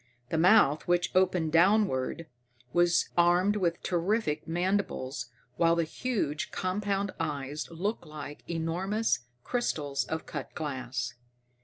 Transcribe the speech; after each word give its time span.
The 0.31 0.37
mouth, 0.39 0.87
which 0.87 1.11
opened 1.13 1.51
downward, 1.51 2.25
was 2.73 3.09
armed 3.15 3.55
with 3.57 3.83
terrific 3.83 4.47
mandibles, 4.47 5.29
while 5.57 5.75
the 5.75 5.83
huge, 5.83 6.49
compound 6.49 7.13
eyes 7.19 7.69
looked 7.69 8.07
like 8.07 8.41
enormous 8.49 9.19
crystals 9.43 10.05
of 10.05 10.25
cut 10.25 10.55
glass. 10.55 11.13